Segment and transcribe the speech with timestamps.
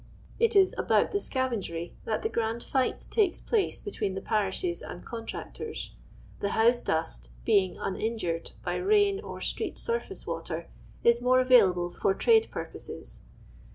[0.39, 4.81] It is about the scavenger)' that the grand fight takes pi ice between the ])arishcs
[4.81, 5.93] and contractors;
[6.39, 10.67] the house dust, being uninjured by rain or street surface water,
[11.03, 13.19] is more available for trade p:ir})Oses.